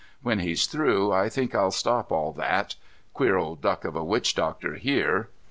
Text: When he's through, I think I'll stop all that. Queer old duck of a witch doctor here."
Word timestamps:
When 0.23 0.39
he's 0.39 0.65
through, 0.65 1.11
I 1.11 1.29
think 1.29 1.53
I'll 1.53 1.69
stop 1.69 2.11
all 2.11 2.31
that. 2.31 2.73
Queer 3.13 3.37
old 3.37 3.61
duck 3.61 3.85
of 3.85 3.95
a 3.95 4.03
witch 4.03 4.33
doctor 4.33 4.73
here." 4.73 5.29